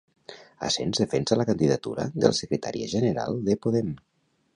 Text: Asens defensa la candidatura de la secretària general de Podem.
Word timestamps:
Asens 0.67 1.01
defensa 1.01 1.37
la 1.37 1.45
candidatura 1.49 2.05
de 2.15 2.23
la 2.31 2.37
secretària 2.39 2.89
general 2.95 3.39
de 3.51 3.57
Podem. 3.67 3.93